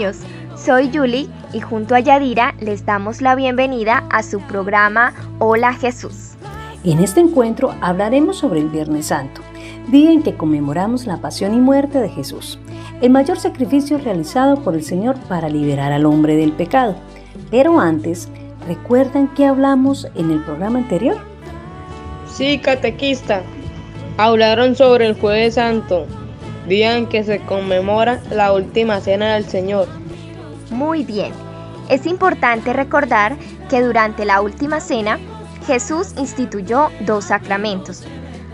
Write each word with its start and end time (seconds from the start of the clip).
Niños, 0.00 0.16
soy 0.56 0.88
Yuli 0.88 1.28
y 1.52 1.60
junto 1.60 1.94
a 1.94 2.00
Yadira 2.00 2.54
les 2.58 2.86
damos 2.86 3.20
la 3.20 3.34
bienvenida 3.34 4.02
a 4.08 4.22
su 4.22 4.40
programa 4.40 5.12
Hola 5.38 5.74
Jesús. 5.74 6.36
En 6.84 7.00
este 7.00 7.20
encuentro 7.20 7.74
hablaremos 7.82 8.38
sobre 8.38 8.60
el 8.60 8.70
Viernes 8.70 9.08
Santo, 9.08 9.42
día 9.88 10.10
en 10.10 10.22
que 10.22 10.38
conmemoramos 10.38 11.04
la 11.04 11.18
pasión 11.18 11.52
y 11.52 11.58
muerte 11.58 12.00
de 12.00 12.08
Jesús, 12.08 12.58
el 13.02 13.10
mayor 13.10 13.38
sacrificio 13.38 13.98
realizado 13.98 14.62
por 14.62 14.74
el 14.74 14.84
Señor 14.84 15.18
para 15.28 15.50
liberar 15.50 15.92
al 15.92 16.06
hombre 16.06 16.34
del 16.34 16.52
pecado. 16.52 16.94
Pero 17.50 17.78
antes, 17.78 18.30
¿recuerdan 18.66 19.28
que 19.34 19.44
hablamos 19.44 20.08
en 20.14 20.30
el 20.30 20.42
programa 20.44 20.78
anterior? 20.78 21.18
Sí, 22.26 22.58
catequista. 22.58 23.42
Hablaron 24.16 24.74
sobre 24.76 25.04
el 25.08 25.20
Jueves 25.20 25.56
Santo, 25.56 26.06
día 26.70 26.96
en 26.96 27.06
que 27.06 27.24
se 27.24 27.40
conmemora 27.40 28.22
la 28.30 28.52
última 28.52 29.00
cena 29.00 29.34
del 29.34 29.44
Señor. 29.44 29.88
Muy 30.70 31.04
bien. 31.04 31.32
Es 31.90 32.06
importante 32.06 32.72
recordar 32.72 33.36
que 33.68 33.82
durante 33.82 34.24
la 34.24 34.40
última 34.40 34.80
cena, 34.80 35.18
Jesús 35.66 36.14
instituyó 36.16 36.88
dos 37.00 37.26
sacramentos, 37.26 38.04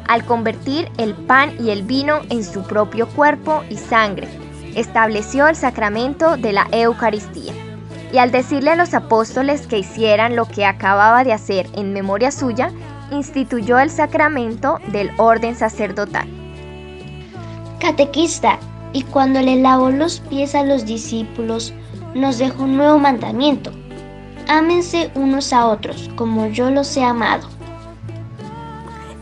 al 0.08 0.24
convertir 0.24 0.88
el 0.96 1.14
pan 1.14 1.52
y 1.60 1.70
el 1.70 1.82
vino 1.82 2.22
en 2.30 2.42
su 2.42 2.62
propio 2.62 3.06
cuerpo 3.06 3.62
y 3.68 3.76
sangre. 3.76 4.26
Estableció 4.74 5.46
el 5.46 5.54
sacramento 5.54 6.36
de 6.36 6.52
la 6.52 6.66
Eucaristía. 6.72 7.52
Y 8.12 8.18
al 8.18 8.30
decirle 8.30 8.70
a 8.70 8.76
los 8.76 8.94
apóstoles 8.94 9.66
que 9.66 9.78
hicieran 9.78 10.36
lo 10.36 10.46
que 10.46 10.64
acababa 10.64 11.22
de 11.22 11.34
hacer 11.34 11.66
en 11.74 11.92
memoria 11.92 12.30
suya, 12.30 12.70
instituyó 13.10 13.78
el 13.78 13.90
sacramento 13.90 14.78
del 14.88 15.10
orden 15.18 15.54
sacerdotal. 15.54 16.35
Catequista, 17.80 18.58
y 18.92 19.02
cuando 19.02 19.40
le 19.40 19.56
lavó 19.56 19.90
los 19.90 20.20
pies 20.20 20.54
a 20.54 20.64
los 20.64 20.86
discípulos, 20.86 21.74
nos 22.14 22.38
dejó 22.38 22.64
un 22.64 22.76
nuevo 22.76 22.98
mandamiento. 22.98 23.70
Ámense 24.48 25.10
unos 25.14 25.52
a 25.52 25.66
otros, 25.66 26.08
como 26.16 26.46
yo 26.46 26.70
los 26.70 26.96
he 26.96 27.04
amado. 27.04 27.48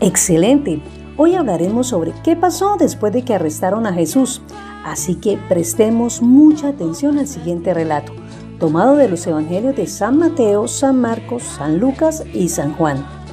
Excelente. 0.01 0.81
Hoy 1.17 1.35
hablaremos 1.35 1.89
sobre 1.89 2.13
qué 2.23 2.37
pasó 2.37 2.77
después 2.79 3.13
de 3.13 3.23
que 3.23 3.35
arrestaron 3.35 3.87
a 3.87 3.93
Jesús. 3.93 4.43
Así 4.85 5.15
que 5.17 5.39
prestemos 5.49 6.23
mucha 6.23 6.69
atención 6.69 7.19
al 7.19 7.27
siguiente 7.27 7.73
relato, 7.73 8.13
tomado 8.61 8.97
de 8.97 9.09
los 9.09 9.27
evangelios 9.27 9.75
de 9.77 9.87
San 9.87 10.19
Mateo, 10.19 10.69
San 10.69 11.01
Marcos, 11.01 11.43
San 11.43 11.79
Lucas 11.79 12.25
y 12.35 12.49
San 12.49 12.75
Juan. 12.75 13.24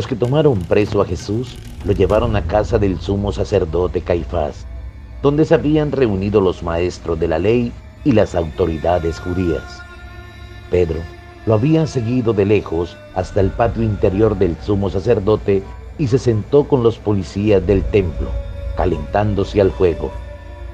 Los 0.00 0.06
que 0.06 0.16
tomaron 0.16 0.60
preso 0.60 1.02
a 1.02 1.04
Jesús 1.04 1.58
lo 1.84 1.92
llevaron 1.92 2.34
a 2.34 2.46
casa 2.46 2.78
del 2.78 2.98
sumo 2.98 3.32
sacerdote 3.32 4.00
Caifás, 4.00 4.64
donde 5.20 5.44
se 5.44 5.52
habían 5.52 5.92
reunido 5.92 6.40
los 6.40 6.62
maestros 6.62 7.20
de 7.20 7.28
la 7.28 7.38
ley 7.38 7.70
y 8.02 8.12
las 8.12 8.34
autoridades 8.34 9.20
judías. 9.20 9.82
Pedro 10.70 11.00
lo 11.44 11.52
había 11.52 11.86
seguido 11.86 12.32
de 12.32 12.46
lejos 12.46 12.96
hasta 13.14 13.40
el 13.40 13.50
patio 13.50 13.82
interior 13.82 14.38
del 14.38 14.56
sumo 14.62 14.88
sacerdote 14.88 15.62
y 15.98 16.06
se 16.06 16.18
sentó 16.18 16.66
con 16.66 16.82
los 16.82 16.96
policías 16.96 17.66
del 17.66 17.84
templo, 17.84 18.30
calentándose 18.78 19.60
al 19.60 19.70
fuego. 19.70 20.10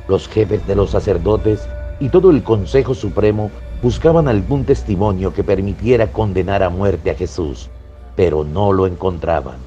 Los 0.07 0.29
jefes 0.29 0.65
de 0.69 0.77
los 0.77 0.91
sacerdotes 0.91 1.67
y 1.99 2.11
todo 2.11 2.31
el 2.31 2.45
Consejo 2.45 2.95
Supremo 2.95 3.51
buscaban 3.83 4.29
algún 4.29 4.65
testimonio 4.65 5.35
que 5.35 5.43
permitiera 5.43 6.13
condenar 6.13 6.63
a 6.63 6.71
muerte 6.71 7.11
a 7.11 7.17
Jesús 7.17 7.71
pero 8.17 8.43
no 8.45 8.73
lo 8.73 8.87
encontraban. 8.87 9.59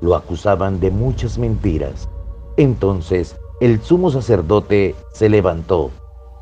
Lo 0.00 0.14
acusaban 0.14 0.80
de 0.80 0.90
muchas 0.90 1.38
mentiras. 1.38 2.08
Entonces 2.56 3.36
el 3.60 3.82
sumo 3.82 4.10
sacerdote 4.10 4.94
se 5.12 5.28
levantó, 5.28 5.90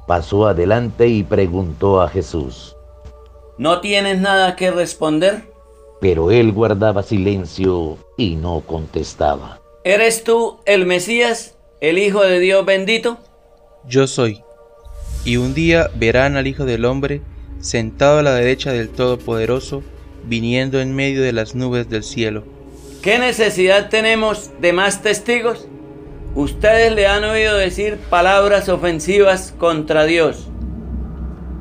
pasó 0.06 0.46
adelante 0.46 1.08
y 1.08 1.24
preguntó 1.24 2.00
a 2.00 2.08
Jesús. 2.08 2.76
¿No 3.58 3.80
tienes 3.80 4.20
nada 4.20 4.54
que 4.54 4.70
responder? 4.70 5.52
Pero 6.00 6.30
él 6.30 6.52
guardaba 6.52 7.02
silencio 7.02 7.98
y 8.16 8.36
no 8.36 8.62
contestaba. 8.64 9.60
¿Eres 9.82 10.22
tú 10.22 10.58
el 10.64 10.86
Mesías, 10.86 11.56
el 11.80 11.98
Hijo 11.98 12.22
de 12.22 12.38
Dios 12.38 12.64
bendito? 12.64 13.18
Yo 13.84 14.06
soy. 14.06 14.42
Y 15.24 15.38
un 15.38 15.54
día 15.54 15.90
verán 15.96 16.36
al 16.36 16.46
Hijo 16.46 16.64
del 16.64 16.84
Hombre 16.84 17.20
sentado 17.60 18.20
a 18.20 18.22
la 18.22 18.34
derecha 18.34 18.70
del 18.72 18.90
Todopoderoso, 18.90 19.82
viniendo 20.28 20.80
en 20.80 20.94
medio 20.94 21.22
de 21.22 21.32
las 21.32 21.54
nubes 21.54 21.88
del 21.88 22.04
cielo. 22.04 22.44
¿Qué 23.02 23.18
necesidad 23.18 23.88
tenemos 23.88 24.50
de 24.60 24.72
más 24.72 25.02
testigos? 25.02 25.68
Ustedes 26.34 26.92
le 26.92 27.06
han 27.06 27.24
oído 27.24 27.56
decir 27.56 27.96
palabras 28.10 28.68
ofensivas 28.68 29.54
contra 29.58 30.04
Dios. 30.04 30.48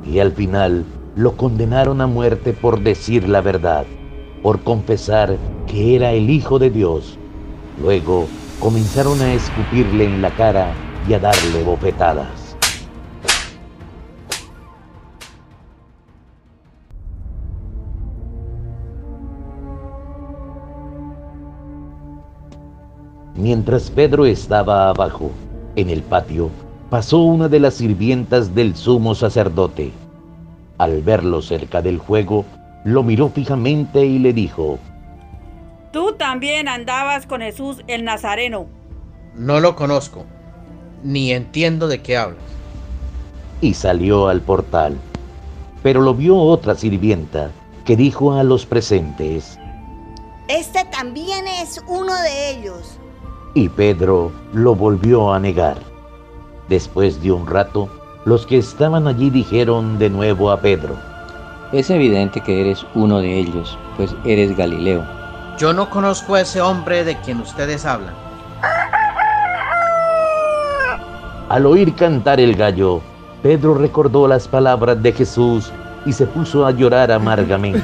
Y 0.06 0.20
al 0.20 0.32
final 0.34 0.86
lo 1.16 1.36
condenaron 1.36 2.02
a 2.02 2.08
muerte 2.08 2.54
por 2.54 2.82
decir 2.82 3.28
la 3.28 3.42
verdad, 3.42 3.86
por 4.44 4.62
confesar 4.64 5.38
que 5.68 5.96
era 5.96 6.12
el 6.12 6.30
Hijo 6.30 6.60
de 6.60 6.70
Dios. 6.70 7.18
Luego 7.82 8.28
comenzaron 8.60 9.22
a 9.22 9.34
escupirle 9.34 10.06
en 10.06 10.22
la 10.22 10.32
cara 10.32 10.74
y 11.08 11.14
a 11.14 11.20
darle 11.20 11.64
bofetadas. 11.64 12.47
Mientras 23.48 23.90
Pedro 23.90 24.26
estaba 24.26 24.90
abajo, 24.90 25.32
en 25.78 25.90
el 25.90 26.04
patio, 26.04 26.50
pasó 26.90 27.20
una 27.20 27.48
de 27.48 27.62
las 27.62 27.76
sirvientas 27.76 28.54
del 28.54 28.76
sumo 28.76 29.16
sacerdote. 29.16 29.94
Al 30.78 31.02
verlo 31.02 31.42
cerca 31.42 31.82
del 31.82 32.02
fuego, 32.02 32.44
lo 32.84 33.04
miró 33.04 33.30
fijamente 33.30 34.06
y 34.06 34.20
le 34.20 34.34
dijo, 34.34 34.80
Tú 35.94 36.12
también 36.18 36.68
andabas 36.68 37.26
con 37.26 37.40
Jesús 37.40 37.84
el 37.88 38.04
Nazareno. 38.04 38.66
No 39.34 39.62
lo 39.62 39.78
conozco, 39.78 40.26
ni 41.02 41.32
entiendo 41.32 41.88
de 41.88 42.02
qué 42.02 42.18
hablas. 42.18 42.44
y 43.62 43.76
salió 43.76 44.28
al 44.28 44.42
portal. 44.42 44.98
Pero 45.82 46.02
lo 46.02 46.14
vio 46.14 46.36
otra 46.36 46.76
sirvienta 46.76 47.52
que 47.86 47.96
dijo 47.96 48.34
a 48.34 48.44
los 48.44 48.66
presentes, 48.66 49.58
Este 50.50 50.84
también 50.92 51.48
es 51.48 51.82
uno 51.88 52.14
de 52.14 52.50
ellos. 52.52 53.00
Y 53.54 53.70
Pedro 53.70 54.32
lo 54.54 54.76
volvió 54.76 55.34
a 55.34 55.40
negar. 55.40 55.78
Después 56.70 57.22
de 57.22 57.32
un 57.32 57.48
rato, 57.48 57.90
los 58.26 58.46
que 58.46 58.58
estaban 58.58 59.08
allí 59.08 59.30
dijeron 59.30 59.98
de 60.00 60.10
nuevo 60.10 60.52
a 60.52 60.60
Pedro, 60.60 60.96
Es 61.72 61.90
evidente 61.90 62.40
que 62.42 62.62
eres 62.62 62.86
uno 62.96 63.20
de 63.20 63.40
ellos, 63.40 63.78
pues 63.98 64.16
eres 64.24 64.56
Galileo. 64.56 65.04
Yo 65.58 65.74
no 65.74 65.90
conozco 65.90 66.36
a 66.36 66.42
ese 66.42 66.62
hombre 66.62 67.04
de 67.04 67.18
quien 67.18 67.42
ustedes 67.42 67.86
hablan. 67.86 68.14
Al 71.50 71.66
oír 71.66 71.94
cantar 71.96 72.40
el 72.40 72.56
gallo, 72.56 73.02
Pedro 73.42 73.74
recordó 73.74 74.28
las 74.28 74.48
palabras 74.48 75.02
de 75.02 75.12
Jesús 75.14 75.72
y 76.06 76.14
se 76.14 76.26
puso 76.26 76.66
a 76.66 76.72
llorar 76.72 77.12
amargamente. 77.12 77.84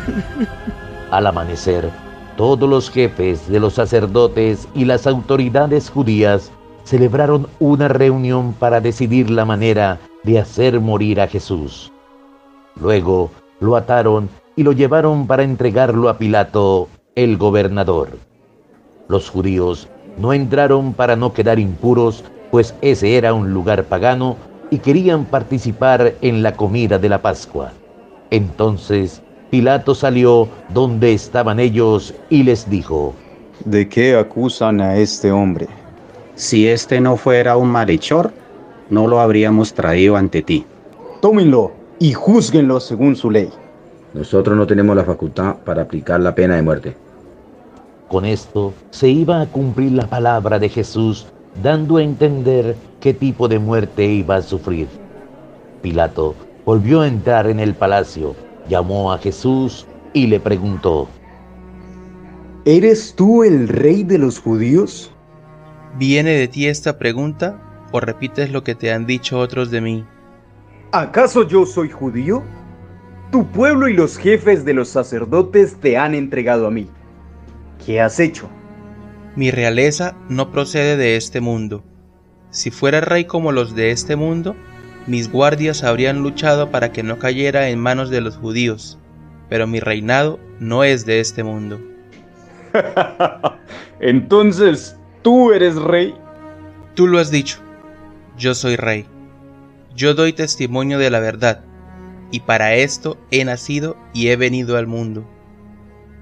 Al 1.12 1.27
amanecer, 1.27 1.89
todos 2.36 2.70
los 2.70 2.90
jefes 2.90 3.48
de 3.48 3.60
los 3.60 3.74
sacerdotes 3.74 4.68
y 4.74 4.86
las 4.86 5.08
autoridades 5.08 5.90
judías 5.90 6.52
celebraron 6.84 7.48
una 7.60 7.88
reunión 7.88 8.54
para 8.54 8.82
decidir 8.82 9.30
la 9.30 9.46
manera 9.46 10.00
de 10.24 10.40
hacer 10.40 10.80
morir 10.80 11.22
a 11.22 11.28
Jesús. 11.28 11.92
Luego 12.80 13.32
lo 13.60 13.76
ataron 13.76 14.30
y 14.56 14.64
lo 14.64 14.72
llevaron 14.72 15.28
para 15.28 15.44
entregarlo 15.44 16.10
a 16.10 16.18
Pilato, 16.18 16.88
el 17.16 17.38
gobernador. 17.38 18.10
Los 19.08 19.30
judíos 19.30 19.88
no 20.18 20.34
entraron 20.34 20.94
para 20.94 21.16
no 21.16 21.34
quedar 21.34 21.60
impuros, 21.60 22.24
pues 22.52 22.76
ese 22.82 23.18
era 23.18 23.34
un 23.34 23.54
lugar 23.54 23.86
pagano 23.86 24.36
y 24.70 24.80
querían 24.80 25.26
participar 25.26 26.14
en 26.22 26.44
la 26.44 26.56
comida 26.56 27.00
de 27.00 27.10
la 27.10 27.22
Pascua. 27.22 27.72
Entonces 28.30 29.23
Pilato 29.54 29.94
salió 29.94 30.50
donde 30.70 31.14
estaban 31.14 31.60
ellos 31.60 32.16
y 32.32 32.42
les 32.42 32.68
dijo, 32.68 33.14
¿De 33.66 33.88
qué 33.88 34.16
acusan 34.16 34.82
a 34.82 34.98
este 34.98 35.32
hombre? 35.32 35.68
Si 36.34 36.68
este 36.68 37.00
no 37.00 37.18
fuera 37.18 37.56
un 37.56 37.70
malhechor, 37.70 38.32
no 38.90 39.08
lo 39.08 39.20
habríamos 39.20 39.76
traído 39.76 40.18
ante 40.18 40.42
ti. 40.42 40.66
Tómenlo 41.22 41.72
y 42.00 42.14
júzguenlo 42.14 42.80
según 42.80 43.16
su 43.16 43.30
ley. 43.30 43.48
Nosotros 44.16 44.58
no 44.58 44.66
tenemos 44.66 44.96
la 44.96 45.06
facultad 45.06 45.58
para 45.58 45.84
aplicar 45.84 46.20
la 46.20 46.34
pena 46.34 46.56
de 46.56 46.64
muerte. 46.64 46.96
Con 48.08 48.26
esto 48.26 48.74
se 48.90 49.10
iba 49.10 49.40
a 49.40 49.46
cumplir 49.46 49.92
la 49.92 50.08
palabra 50.08 50.58
de 50.58 50.70
Jesús, 50.70 51.28
dando 51.62 51.98
a 51.98 52.04
entender 52.04 52.76
qué 53.00 53.14
tipo 53.14 53.48
de 53.48 53.60
muerte 53.60 54.04
iba 54.04 54.38
a 54.38 54.42
sufrir. 54.42 54.88
Pilato 55.84 56.34
volvió 56.66 57.02
a 57.02 57.08
entrar 57.08 57.46
en 57.46 57.60
el 57.60 57.76
palacio, 57.76 58.36
llamó 58.68 59.12
a 59.12 59.18
Jesús 59.18 59.86
y 60.13 60.27
le 60.27 60.39
preguntó, 60.39 61.07
¿Eres 62.65 63.13
tú 63.15 63.44
el 63.44 63.68
rey 63.68 64.04
de 64.04 64.18
los 64.18 64.39
judíos? 64.39 65.12
¿Viene 65.98 66.31
de 66.31 66.48
ti 66.48 66.68
esta 66.68 66.98
pregunta 66.98 67.60
o 67.92 68.00
repites 68.00 68.51
lo 68.51 68.63
que 68.63 68.74
te 68.74 68.92
han 68.92 69.06
dicho 69.06 69.38
otros 69.38 69.69
de 69.69 69.81
mí? 69.81 70.06
¿Acaso 70.92 71.48
yo 71.48 71.65
soy 71.65 71.89
judío? 71.89 72.42
Tu 73.31 73.45
pueblo 73.48 73.88
y 73.88 73.94
los 73.94 74.18
jefes 74.18 74.63
de 74.63 74.74
los 74.74 74.89
sacerdotes 74.89 75.75
te 75.81 75.98
han 75.98 76.15
entregado 76.15 76.68
a 76.68 76.71
mí. 76.71 76.88
¿Qué 77.86 78.00
has 78.00 78.19
hecho? 78.19 78.48
Mi 79.36 79.51
realeza 79.51 80.15
no 80.30 80.51
procede 80.51 80.95
de 80.95 81.15
este 81.15 81.42
mundo. 81.42 81.83
Si 82.51 82.69
fuera 82.69 83.01
rey 83.01 83.25
como 83.25 83.51
los 83.51 83.75
de 83.75 83.92
este 83.92 84.15
mundo, 84.15 84.56
mis 85.08 85.30
guardias 85.32 85.84
habrían 85.84 86.20
luchado 86.20 86.72
para 86.72 86.92
que 86.92 87.04
no 87.04 87.20
cayera 87.20 87.70
en 87.70 87.80
manos 87.80 88.10
de 88.10 88.22
los 88.22 88.38
judíos, 88.38 88.98
pero 89.50 89.68
mi 89.68 89.80
reinado 89.80 90.40
no 90.60 90.84
es 90.84 91.06
de 91.06 91.20
este 91.20 91.44
mundo. 91.44 91.80
Entonces, 94.00 94.98
¿tú 95.22 95.52
eres 95.52 95.76
rey? 95.76 96.16
Tú 96.96 97.08
lo 97.08 97.20
has 97.20 97.32
dicho, 97.32 97.60
yo 98.38 98.56
soy 98.56 98.76
rey. 98.76 99.06
Yo 99.96 100.14
doy 100.14 100.34
testimonio 100.34 100.98
de 100.98 101.10
la 101.10 101.20
verdad, 101.20 101.64
y 102.32 102.40
para 102.40 102.74
esto 102.76 103.18
he 103.30 103.46
nacido 103.46 103.96
y 104.14 104.30
he 104.30 104.36
venido 104.36 104.78
al 104.78 104.88
mundo. 104.88 105.28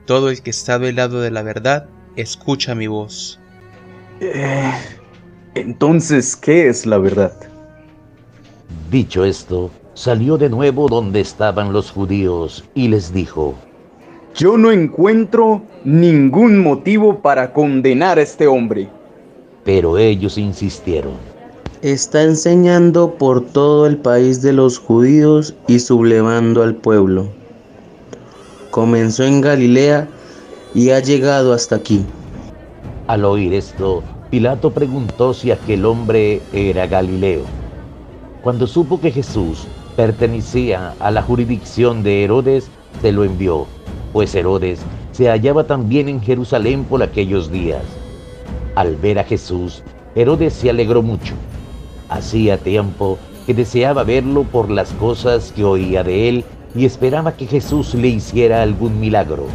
Todo 0.05 0.29
el 0.29 0.41
que 0.41 0.49
está 0.49 0.77
del 0.77 0.97
lado 0.97 1.21
de 1.21 1.31
la 1.31 1.41
verdad, 1.41 1.87
escucha 2.15 2.75
mi 2.75 2.87
voz. 2.87 3.39
Eh, 4.19 4.73
entonces, 5.55 6.35
¿qué 6.35 6.67
es 6.67 6.85
la 6.85 6.97
verdad? 6.97 7.50
Dicho 8.89 9.23
esto, 9.23 9.69
salió 9.93 10.37
de 10.37 10.49
nuevo 10.49 10.87
donde 10.87 11.21
estaban 11.21 11.73
los 11.73 11.91
judíos 11.91 12.63
y 12.73 12.87
les 12.87 13.13
dijo, 13.13 13.55
Yo 14.35 14.57
no 14.57 14.71
encuentro 14.71 15.61
ningún 15.83 16.59
motivo 16.59 17.19
para 17.19 17.53
condenar 17.53 18.17
a 18.17 18.21
este 18.21 18.47
hombre. 18.47 18.89
Pero 19.63 19.97
ellos 19.97 20.37
insistieron. 20.37 21.13
Está 21.81 22.23
enseñando 22.23 23.15
por 23.15 23.41
todo 23.41 23.87
el 23.87 23.97
país 23.97 24.41
de 24.41 24.53
los 24.53 24.77
judíos 24.77 25.55
y 25.67 25.79
sublevando 25.79 26.63
al 26.63 26.75
pueblo. 26.75 27.27
Comenzó 28.69 29.23
en 29.23 29.41
Galilea 29.41 30.07
y 30.73 30.91
ha 30.91 30.99
llegado 30.99 31.53
hasta 31.53 31.75
aquí. 31.75 32.05
Al 33.07 33.25
oír 33.25 33.53
esto, 33.53 34.03
Pilato 34.29 34.71
preguntó 34.71 35.33
si 35.33 35.51
aquel 35.51 35.85
hombre 35.85 36.41
era 36.53 36.87
Galileo. 36.87 37.60
Cuando 38.43 38.65
supo 38.65 38.99
que 38.99 39.11
Jesús 39.11 39.67
pertenecía 39.95 40.95
a 40.99 41.11
la 41.11 41.21
jurisdicción 41.21 42.01
de 42.01 42.23
Herodes, 42.23 42.71
se 42.99 43.11
lo 43.11 43.23
envió, 43.23 43.67
pues 44.13 44.33
Herodes 44.33 44.79
se 45.11 45.29
hallaba 45.29 45.65
también 45.65 46.09
en 46.09 46.21
Jerusalén 46.21 46.83
por 46.85 47.03
aquellos 47.03 47.51
días. 47.51 47.83
Al 48.73 48.95
ver 48.95 49.19
a 49.19 49.23
Jesús, 49.23 49.83
Herodes 50.15 50.53
se 50.53 50.71
alegró 50.71 51.03
mucho. 51.03 51.35
Hacía 52.09 52.57
tiempo 52.57 53.19
que 53.45 53.53
deseaba 53.53 54.03
verlo 54.03 54.43
por 54.43 54.71
las 54.71 54.91
cosas 54.93 55.51
que 55.51 55.63
oía 55.63 56.03
de 56.03 56.27
él 56.27 56.45
y 56.73 56.85
esperaba 56.85 57.33
que 57.33 57.45
Jesús 57.45 57.93
le 57.93 58.07
hiciera 58.07 58.63
algún 58.63 58.99
milagro. 58.99 59.45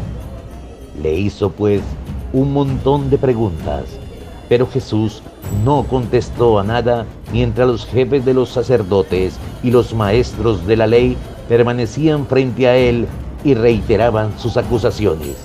Le 1.03 1.13
hizo 1.13 1.51
pues 1.51 1.83
un 2.33 2.53
montón 2.53 3.11
de 3.11 3.19
preguntas, 3.19 3.85
pero 4.49 4.67
Jesús 4.67 5.23
no 5.65 5.85
contestó 5.85 6.59
a 6.59 6.65
nada 6.65 7.07
mientras 7.33 7.67
los 7.69 7.87
jefes 7.87 8.25
de 8.25 8.35
los 8.35 8.51
sacerdotes 8.51 9.39
y 9.63 9.71
los 9.71 9.95
maestros 9.95 10.67
de 10.67 10.77
la 10.77 10.87
ley 10.87 11.17
permanecían 11.49 12.27
frente 12.27 12.67
a 12.69 12.77
él 12.77 13.07
y 13.45 13.55
reiteraban 13.55 14.37
sus 14.39 14.57
acusaciones. 14.57 15.37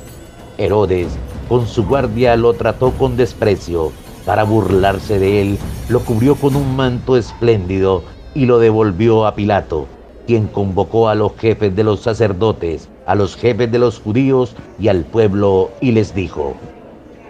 Herodes, 0.58 1.08
con 1.50 1.68
su 1.68 1.86
guardia, 1.86 2.36
lo 2.36 2.54
trató 2.54 2.92
con 2.92 3.18
desprecio. 3.18 3.92
Para 4.26 4.44
burlarse 4.44 5.20
de 5.20 5.42
él, 5.42 5.58
lo 5.90 6.00
cubrió 6.02 6.36
con 6.36 6.56
un 6.56 6.76
manto 6.76 7.18
espléndido 7.18 8.04
y 8.36 8.46
lo 8.46 8.60
devolvió 8.60 9.26
a 9.26 9.36
Pilato, 9.36 9.88
quien 10.28 10.48
convocó 10.48 11.10
a 11.10 11.16
los 11.16 11.36
jefes 11.38 11.76
de 11.76 11.84
los 11.84 12.02
sacerdotes, 12.02 12.88
a 13.06 13.16
los 13.16 13.36
jefes 13.36 13.72
de 13.72 13.80
los 13.80 14.00
judíos 14.00 14.56
y 14.80 14.88
al 14.88 15.04
pueblo 15.04 15.72
y 15.82 15.92
les 15.92 16.14
dijo, 16.14 16.54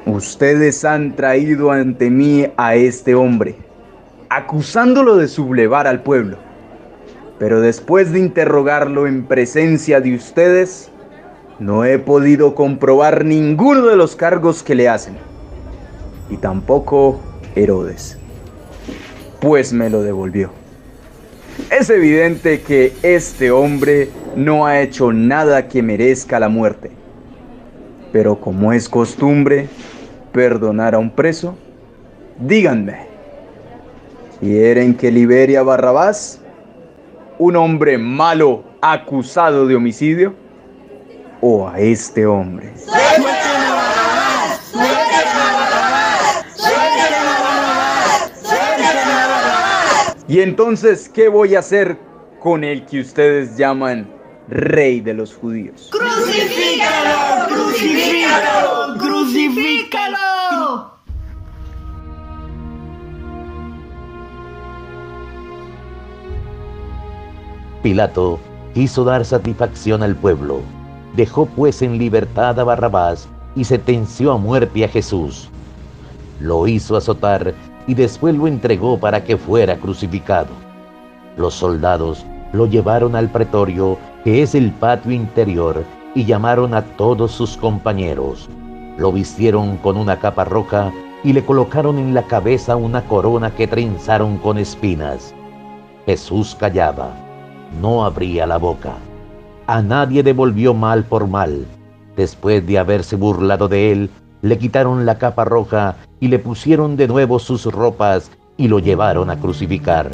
Ustedes 0.06 0.84
han 0.84 1.16
traído 1.16 1.72
ante 1.72 2.10
mí 2.10 2.48
a 2.58 2.74
este 2.74 3.14
hombre, 3.14 3.56
acusándolo 4.30 5.16
de 5.18 5.28
sublevar 5.28 5.86
al 5.86 6.02
pueblo. 6.02 6.38
Pero 7.38 7.62
después 7.62 8.12
de 8.12 8.20
interrogarlo 8.20 9.06
en 9.06 9.26
presencia 9.26 10.02
de 10.02 10.16
ustedes, 10.16 10.90
no 11.60 11.86
he 11.86 12.00
podido 12.00 12.56
comprobar 12.56 13.24
ninguno 13.26 13.86
de 13.86 13.96
los 13.96 14.16
cargos 14.16 14.64
que 14.64 14.74
le 14.74 14.90
hacen. 14.90 15.16
Y 16.32 16.38
tampoco 16.38 17.20
Herodes, 17.54 18.18
pues 19.40 19.72
me 19.72 19.90
lo 19.92 20.02
devolvió. 20.02 20.50
Es 21.70 21.92
evidente 21.92 22.62
que 22.62 22.94
este 23.04 23.52
hombre 23.52 24.10
no 24.36 24.66
ha 24.66 24.82
hecho 24.82 25.14
nada 25.14 25.68
que 25.68 25.84
merezca 25.84 26.40
la 26.40 26.50
muerte. 26.50 26.90
Pero 28.12 28.40
como 28.42 28.74
es 28.74 28.90
costumbre 28.90 29.68
perdonar 30.32 30.96
a 30.96 31.00
un 31.00 31.10
preso, 31.10 31.56
díganme, 32.40 33.08
¿quieren 34.40 34.96
que 34.96 35.12
libere 35.12 35.58
a 35.58 35.64
Barrabás, 35.64 36.40
un 37.38 37.56
hombre 37.56 37.98
malo 37.98 38.64
acusado 38.82 39.68
de 39.68 39.76
homicidio, 39.76 40.34
o 41.42 41.68
a 41.68 41.80
este 41.80 42.26
hombre? 42.26 42.72
Y 50.28 50.40
entonces, 50.40 51.10
¿qué 51.10 51.28
voy 51.28 51.56
a 51.56 51.60
hacer 51.60 51.98
con 52.40 52.64
el 52.64 52.86
que 52.86 53.02
ustedes 53.02 53.58
llaman 53.58 54.10
rey 54.48 55.02
de 55.02 55.14
los 55.14 55.36
judíos? 55.36 55.90
¡Crucifícalo! 55.92 57.48
¡Crucifícalo! 57.50 58.81
¡Crucifícalo! 59.42 60.92
Pilato 67.82 68.40
quiso 68.76 69.04
dar 69.04 69.26
satisfacción 69.26 70.04
al 70.04 70.16
pueblo. 70.16 70.62
Dejó 71.16 71.48
pues 71.48 71.82
en 71.82 71.98
libertad 71.98 72.60
a 72.60 72.64
Barrabás 72.64 73.28
y 73.56 73.64
sentenció 73.64 74.32
a 74.32 74.38
muerte 74.38 74.86
a 74.86 74.88
Jesús. 74.88 75.50
Lo 76.40 76.68
hizo 76.68 76.96
azotar 76.96 77.56
y 77.88 77.96
después 77.96 78.36
lo 78.36 78.46
entregó 78.46 79.00
para 79.00 79.24
que 79.24 79.38
fuera 79.38 79.76
crucificado. 79.78 80.50
Los 81.36 81.56
soldados 81.56 82.24
lo 82.54 82.68
llevaron 82.68 83.16
al 83.16 83.32
pretorio, 83.32 83.98
que 84.24 84.44
es 84.44 84.54
el 84.54 84.72
patio 84.72 85.12
interior, 85.12 85.84
y 86.14 86.26
llamaron 86.26 86.76
a 86.76 86.84
todos 86.84 87.32
sus 87.32 87.58
compañeros. 87.58 88.48
Lo 89.02 89.12
vistieron 89.12 89.78
con 89.78 89.98
una 89.98 90.20
capa 90.20 90.44
roja 90.46 90.94
y 91.24 91.34
le 91.34 91.44
colocaron 91.44 91.98
en 91.98 92.14
la 92.14 92.22
cabeza 92.28 92.76
una 92.76 93.02
corona 93.02 93.50
que 93.50 93.66
trenzaron 93.66 94.38
con 94.38 94.60
espinas. 94.60 95.34
Jesús 96.06 96.56
callaba, 96.60 97.10
no 97.82 98.06
abría 98.06 98.46
la 98.46 98.58
boca. 98.58 98.94
A 99.66 99.82
nadie 99.82 100.22
devolvió 100.22 100.76
mal 100.76 101.04
por 101.04 101.26
mal. 101.26 101.66
Después 102.16 102.64
de 102.68 102.78
haberse 102.78 103.16
burlado 103.16 103.68
de 103.68 103.92
él, 103.92 104.12
le 104.44 104.60
quitaron 104.60 105.04
la 105.08 105.18
capa 105.18 105.46
roja 105.46 105.96
y 106.20 106.28
le 106.28 106.38
pusieron 106.38 106.96
de 106.96 107.08
nuevo 107.08 107.40
sus 107.40 107.66
ropas 107.66 108.30
y 108.56 108.68
lo 108.68 108.78
llevaron 108.78 109.32
a 109.32 109.40
crucificar. 109.40 110.12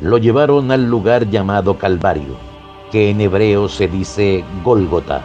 Lo 0.00 0.16
llevaron 0.16 0.70
al 0.70 0.88
lugar 0.88 1.28
llamado 1.28 1.76
Calvario, 1.76 2.36
que 2.90 3.10
en 3.10 3.20
hebreo 3.20 3.68
se 3.68 3.88
dice 3.88 4.44
Gólgota. 4.64 5.22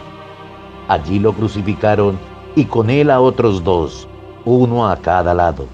Allí 0.88 1.18
lo 1.18 1.32
crucificaron 1.32 2.18
y 2.56 2.64
con 2.64 2.90
él 2.90 3.10
a 3.10 3.20
otros 3.20 3.64
dos, 3.64 4.08
uno 4.44 4.88
a 4.88 4.96
cada 4.96 5.34
lado. 5.34 5.66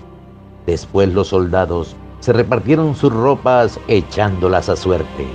Después 0.66 1.12
los 1.12 1.28
soldados 1.28 1.96
se 2.20 2.32
repartieron 2.32 2.94
sus 2.94 3.12
ropas 3.12 3.78
echándolas 3.88 4.68
a 4.68 4.76
suerte. 4.76 5.26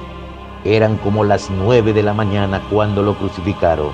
Eran 0.64 0.98
como 0.98 1.24
las 1.24 1.50
nueve 1.50 1.94
de 1.94 2.04
la 2.04 2.14
mañana 2.14 2.62
cuando 2.72 3.04
lo 3.04 3.16
crucificaron. 3.18 3.92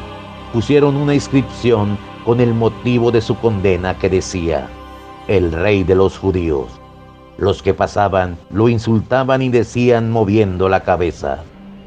Pusieron 0.53 0.95
una 0.95 1.13
inscripción 1.13 1.97
con 2.25 2.39
el 2.39 2.53
motivo 2.53 3.11
de 3.11 3.21
su 3.21 3.35
condena 3.37 3.97
que 3.97 4.09
decía, 4.09 4.67
el 5.27 5.51
rey 5.51 5.83
de 5.83 5.95
los 5.95 6.17
judíos. 6.17 6.67
Los 7.37 7.63
que 7.63 7.73
pasaban 7.73 8.37
lo 8.51 8.69
insultaban 8.69 9.41
y 9.41 9.49
decían 9.49 10.11
moviendo 10.11 10.69
la 10.69 10.81
cabeza. 10.81 11.39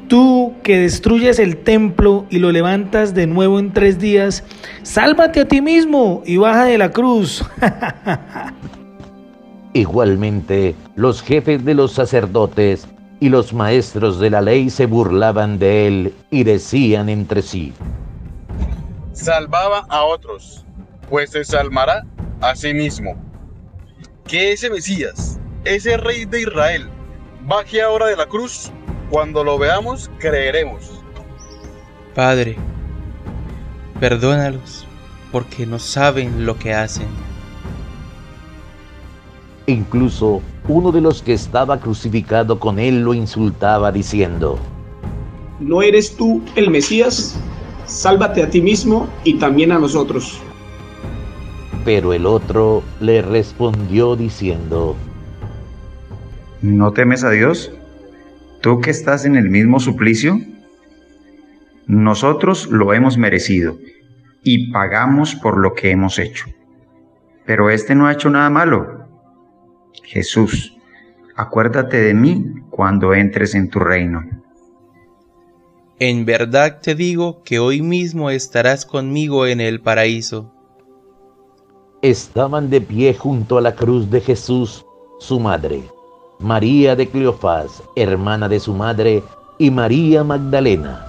Tú 0.09 0.53
que 0.65 0.79
destruyes 0.79 1.37
el 1.37 1.57
templo 1.57 2.25
y 2.31 2.39
lo 2.39 2.51
levantas 2.51 3.13
de 3.13 3.27
nuevo 3.27 3.59
en 3.59 3.71
tres 3.71 3.99
días, 3.99 4.43
sálvate 4.81 5.41
a 5.41 5.47
ti 5.47 5.61
mismo 5.61 6.23
y 6.25 6.37
baja 6.37 6.65
de 6.65 6.79
la 6.79 6.89
cruz. 6.89 7.45
Igualmente, 9.73 10.73
los 10.95 11.21
jefes 11.21 11.63
de 11.63 11.75
los 11.75 11.91
sacerdotes 11.91 12.87
y 13.19 13.29
los 13.29 13.53
maestros 13.53 14.19
de 14.19 14.31
la 14.31 14.41
ley 14.41 14.71
se 14.71 14.87
burlaban 14.87 15.59
de 15.59 15.85
él 15.85 16.15
y 16.31 16.43
decían 16.43 17.09
entre 17.09 17.43
sí, 17.43 17.71
Salvaba 19.13 19.85
a 19.87 20.03
otros, 20.03 20.65
pues 21.11 21.29
se 21.29 21.43
salvará 21.43 22.07
a 22.41 22.55
sí 22.55 22.73
mismo. 22.73 23.15
Que 24.27 24.53
ese 24.53 24.71
Mesías, 24.71 25.39
ese 25.63 25.95
rey 25.97 26.25
de 26.25 26.41
Israel, 26.41 26.89
baje 27.43 27.83
ahora 27.83 28.07
de 28.07 28.17
la 28.17 28.25
cruz. 28.25 28.71
Cuando 29.09 29.43
lo 29.43 29.57
veamos, 29.57 30.09
creeremos. 30.19 30.91
Padre, 32.15 32.55
perdónalos, 33.99 34.87
porque 35.31 35.65
no 35.65 35.79
saben 35.79 36.45
lo 36.45 36.57
que 36.57 36.73
hacen. 36.73 37.07
Incluso 39.67 40.41
uno 40.67 40.91
de 40.91 41.01
los 41.01 41.21
que 41.21 41.33
estaba 41.33 41.79
crucificado 41.79 42.59
con 42.59 42.79
él 42.79 43.01
lo 43.01 43.13
insultaba 43.13 43.91
diciendo, 43.91 44.57
¿no 45.59 45.81
eres 45.81 46.15
tú 46.15 46.41
el 46.55 46.69
Mesías? 46.69 47.37
Sálvate 47.85 48.41
a 48.41 48.49
ti 48.49 48.61
mismo 48.61 49.07
y 49.23 49.35
también 49.35 49.71
a 49.71 49.79
nosotros. 49.79 50.39
Pero 51.83 52.13
el 52.13 52.25
otro 52.25 52.81
le 52.99 53.21
respondió 53.21 54.15
diciendo, 54.15 54.95
¿No 56.63 56.91
temes 56.93 57.23
a 57.23 57.29
Dios? 57.29 57.71
¿Tú 58.65 58.81
que 58.81 58.89
estás 58.89 59.25
en 59.25 59.35
el 59.35 59.51
mismo 59.51 59.79
suplicio? 59.79 60.39
Nosotros 61.85 62.65
lo 62.65 62.95
hemos 62.95 63.15
merecido 63.15 63.77
y 64.41 64.71
pagamos 64.71 65.35
por 65.35 65.59
lo 65.59 65.75
que 65.75 65.91
hemos 65.91 66.17
hecho. 66.17 66.47
Pero 67.45 67.69
este 67.69 67.93
no 67.93 68.07
ha 68.07 68.13
hecho 68.13 68.31
nada 68.31 68.49
malo. 68.49 69.05
Jesús, 70.03 70.75
acuérdate 71.35 71.97
de 71.97 72.15
mí 72.15 72.55
cuando 72.71 73.13
entres 73.13 73.53
en 73.53 73.69
tu 73.69 73.77
reino. 73.77 74.23
En 75.99 76.25
verdad 76.25 76.79
te 76.81 76.95
digo 76.95 77.43
que 77.43 77.59
hoy 77.59 77.83
mismo 77.83 78.31
estarás 78.31 78.87
conmigo 78.87 79.45
en 79.45 79.61
el 79.61 79.79
paraíso. 79.79 80.51
Estaban 82.01 82.71
de 82.71 82.81
pie 82.81 83.13
junto 83.13 83.59
a 83.59 83.61
la 83.61 83.75
cruz 83.75 84.09
de 84.09 84.21
Jesús 84.21 84.83
su 85.19 85.39
madre, 85.39 85.83
María 86.39 86.97
de 86.97 87.07
Cleofás, 87.07 87.81
hermana 87.95 88.49
de 88.49 88.59
su 88.59 88.73
madre, 88.73 89.23
y 89.57 89.71
María 89.71 90.21
Magdalena. 90.23 91.07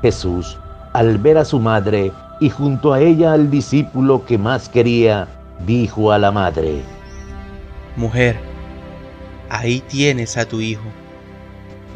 Jesús, 0.00 0.56
al 0.94 1.18
ver 1.18 1.36
a 1.36 1.44
su 1.44 1.60
madre 1.60 2.12
y 2.40 2.48
junto 2.48 2.94
a 2.94 3.00
ella 3.00 3.34
al 3.34 3.50
discípulo 3.50 4.24
que 4.24 4.38
más 4.38 4.70
quería, 4.70 5.28
dijo 5.66 6.12
a 6.12 6.18
la 6.18 6.32
madre, 6.32 6.82
Mujer, 7.96 8.38
ahí 9.50 9.80
tienes 9.80 10.36
a 10.38 10.46
tu 10.46 10.60
hijo. 10.60 10.84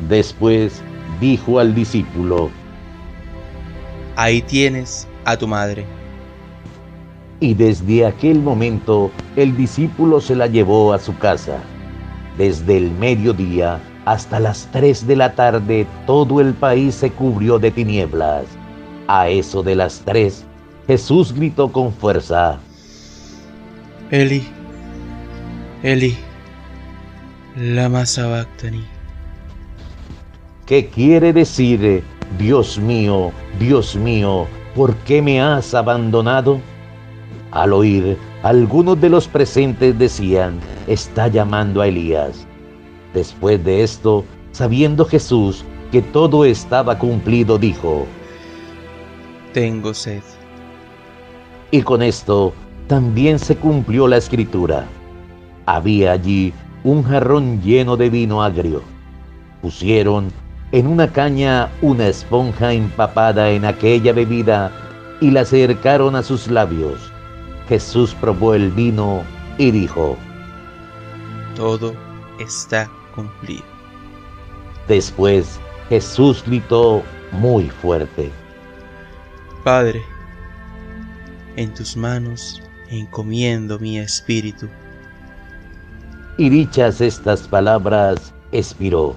Después 0.09 0.83
dijo 1.21 1.59
al 1.59 1.75
discípulo, 1.75 2.51
Ahí 4.15 4.43
tienes 4.43 5.09
a 5.25 5.39
tu 5.39 5.49
madre. 5.49 5.87
Y 7.41 7.55
desde 7.55 8.05
aquel 8.05 8.41
momento 8.41 9.11
el 9.37 9.57
discípulo 9.57 10.21
se 10.21 10.37
la 10.37 10.49
llevó 10.49 10.93
a 10.93 10.99
su 10.99 11.17
casa. 11.17 11.59
Desde 12.39 12.77
el 12.77 12.93
mediodía 12.93 13.81
hasta 14.05 14.41
las 14.41 14.69
tres 14.73 15.07
de 15.07 15.17
la 15.17 15.35
tarde 15.35 15.87
todo 16.07 16.41
el 16.41 16.55
país 16.55 16.95
se 16.95 17.11
cubrió 17.11 17.59
de 17.59 17.71
tinieblas. 17.71 18.45
A 19.09 19.29
eso 19.29 19.63
de 19.63 19.75
las 19.75 20.01
tres, 20.05 20.45
Jesús 20.87 21.35
gritó 21.35 21.71
con 21.71 21.93
fuerza, 21.93 22.59
Eli, 24.11 24.43
Eli, 25.83 26.17
lama 27.57 28.07
sabactani. 28.07 28.83
¿Qué 30.65 30.89
quiere 30.89 31.33
decir, 31.33 32.03
Dios 32.39 32.79
mío, 32.79 33.33
Dios 33.59 33.97
mío, 33.97 34.47
¿por 34.75 34.95
qué 34.99 35.21
me 35.21 35.43
has 35.43 35.75
abandonado? 35.75 36.61
Al 37.51 37.75
oír, 37.75 38.17
algunos 38.43 39.01
de 39.01 39.09
los 39.09 39.27
presentes 39.27 39.99
decían, 39.99 40.61
está 40.87 41.29
llamando 41.29 41.83
a 41.83 41.89
Elías. 41.89 42.47
Después 43.13 43.63
de 43.65 43.83
esto, 43.83 44.25
sabiendo 44.53 45.05
Jesús 45.05 45.65
que 45.91 46.03
todo 46.03 46.45
estaba 46.45 46.99
cumplido, 46.99 47.59
dijo, 47.59 48.07
Tengo 49.53 49.93
sed. 49.93 50.23
Y 51.71 51.83
con 51.83 52.03
esto 52.03 52.53
también 52.87 53.39
se 53.39 53.57
cumplió 53.57 54.07
la 54.07 54.19
escritura. 54.19 54.87
Había 55.67 56.13
allí 56.13 56.53
un 56.85 57.03
jarrón 57.03 57.61
lleno 57.61 57.97
de 57.97 58.09
vino 58.09 58.43
agrio. 58.43 58.83
Pusieron 59.63 60.31
en 60.71 60.87
una 60.87 61.11
caña 61.13 61.71
una 61.83 62.07
esponja 62.07 62.73
empapada 62.73 63.51
en 63.51 63.65
aquella 63.65 64.13
bebida 64.13 64.71
y 65.21 65.31
la 65.31 65.41
acercaron 65.41 66.15
a 66.15 66.23
sus 66.23 66.49
labios. 66.49 67.13
Jesús 67.69 68.15
probó 68.15 68.55
el 68.55 68.71
vino 68.71 69.23
y 69.59 69.71
dijo, 69.71 70.17
Todo 71.55 71.95
está 72.39 72.91
cumplido. 73.15 73.65
Después 74.87 75.61
Jesús 75.89 76.43
gritó 76.47 77.03
muy 77.33 77.69
fuerte, 77.69 78.31
Padre, 79.65 80.03
en 81.57 81.75
tus 81.75 81.97
manos 81.97 82.63
encomiendo 82.89 83.79
mi 83.79 83.99
espíritu. 83.99 84.67
Y 86.39 86.49
dichas 86.49 87.01
estas 87.01 87.47
palabras, 87.49 88.33
expiró. 88.53 89.15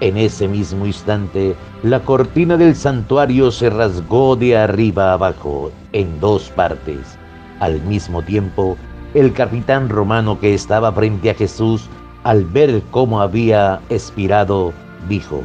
En 0.00 0.16
ese 0.16 0.46
mismo 0.46 0.86
instante, 0.86 1.56
la 1.82 2.00
cortina 2.00 2.56
del 2.56 2.76
santuario 2.76 3.50
se 3.50 3.68
rasgó 3.68 4.36
de 4.36 4.56
arriba 4.56 5.12
abajo, 5.12 5.72
en 5.92 6.20
dos 6.20 6.50
partes. 6.50 7.18
Al 7.58 7.82
mismo 7.82 8.22
tiempo, 8.22 8.76
el 9.14 9.32
capitán 9.32 9.88
romano 9.88 10.38
que 10.38 10.54
estaba 10.54 10.92
frente 10.92 11.30
a 11.30 11.34
Jesús, 11.34 11.88
al 12.22 12.44
ver 12.44 12.82
cómo 12.92 13.20
había 13.20 13.80
expirado, 13.90 14.72
dijo, 15.08 15.42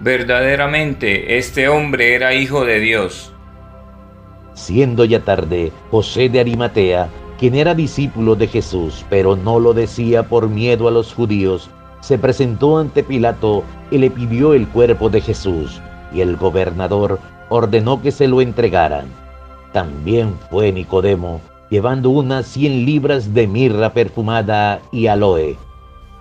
Verdaderamente, 0.00 1.38
este 1.38 1.68
hombre 1.68 2.14
era 2.14 2.34
hijo 2.34 2.64
de 2.64 2.78
Dios. 2.78 3.32
Siendo 4.54 5.04
ya 5.04 5.20
tarde, 5.20 5.72
José 5.90 6.28
de 6.28 6.38
Arimatea, 6.38 7.08
quien 7.38 7.56
era 7.56 7.74
discípulo 7.74 8.36
de 8.36 8.46
Jesús, 8.46 9.04
pero 9.10 9.34
no 9.34 9.58
lo 9.58 9.74
decía 9.74 10.22
por 10.22 10.48
miedo 10.48 10.86
a 10.86 10.92
los 10.92 11.12
judíos, 11.12 11.70
se 12.02 12.18
presentó 12.18 12.78
ante 12.78 13.02
Pilato 13.02 13.62
y 13.90 13.98
le 13.98 14.10
pidió 14.10 14.52
el 14.52 14.68
cuerpo 14.68 15.08
de 15.08 15.20
Jesús, 15.20 15.80
y 16.12 16.20
el 16.20 16.36
gobernador 16.36 17.18
ordenó 17.48 18.02
que 18.02 18.10
se 18.10 18.28
lo 18.28 18.40
entregaran. 18.40 19.06
También 19.72 20.34
fue 20.50 20.72
Nicodemo, 20.72 21.40
llevando 21.70 22.10
unas 22.10 22.46
cien 22.46 22.84
libras 22.84 23.32
de 23.32 23.46
mirra 23.46 23.92
perfumada 23.94 24.80
y 24.90 25.06
aloe. 25.06 25.56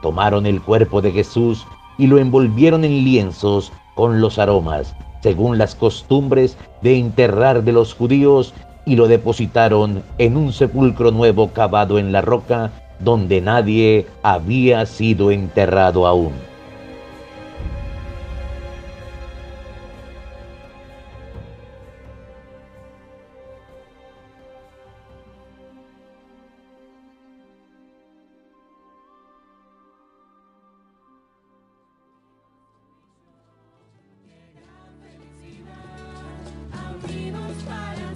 Tomaron 0.02 0.46
el 0.46 0.62
cuerpo 0.62 1.02
de 1.02 1.12
Jesús 1.12 1.66
y 1.98 2.08
lo 2.08 2.20
envolvieron 2.20 2.86
en 2.86 3.04
lienzos 3.04 3.74
con 3.96 4.22
los 4.22 4.40
aromas, 4.40 4.96
según 5.22 5.58
las 5.58 5.76
costumbres 5.76 6.58
de 6.82 6.98
enterrar 6.98 7.64
de 7.64 7.72
los 7.72 7.94
judíos, 7.94 8.54
y 8.86 8.96
lo 8.96 9.08
depositaron 9.08 10.04
en 10.18 10.38
un 10.38 10.54
sepulcro 10.54 11.12
nuevo 11.12 11.50
cavado 11.52 12.00
en 12.00 12.12
la 12.12 12.22
roca, 12.22 12.72
donde 13.04 13.42
nadie 13.42 14.08
había 14.24 14.86
sido 14.86 15.32
enterrado 15.32 16.06
aún. 16.08 16.34